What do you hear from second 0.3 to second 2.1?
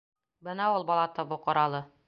—Бына ул бала табыу ҡоралы.